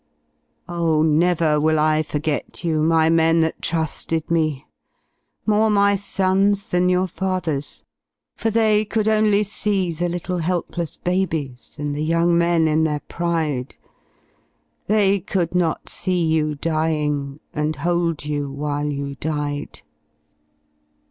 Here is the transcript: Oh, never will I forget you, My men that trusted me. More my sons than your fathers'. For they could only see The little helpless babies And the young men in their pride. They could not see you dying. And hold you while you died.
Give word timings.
Oh, 0.67 1.03
never 1.03 1.59
will 1.61 1.77
I 1.77 2.01
forget 2.01 2.63
you, 2.63 2.81
My 2.81 3.07
men 3.07 3.41
that 3.41 3.61
trusted 3.61 4.31
me. 4.31 4.65
More 5.45 5.69
my 5.69 5.95
sons 5.95 6.67
than 6.71 6.89
your 6.89 7.05
fathers'. 7.05 7.83
For 8.33 8.49
they 8.49 8.83
could 8.83 9.07
only 9.07 9.43
see 9.43 9.91
The 9.91 10.09
little 10.09 10.39
helpless 10.39 10.97
babies 10.97 11.75
And 11.77 11.93
the 11.93 12.03
young 12.03 12.35
men 12.35 12.67
in 12.67 12.83
their 12.83 13.01
pride. 13.01 13.75
They 14.87 15.19
could 15.19 15.53
not 15.53 15.87
see 15.87 16.25
you 16.25 16.55
dying. 16.55 17.39
And 17.53 17.75
hold 17.75 18.25
you 18.25 18.49
while 18.49 18.87
you 18.91 19.13
died. 19.17 19.81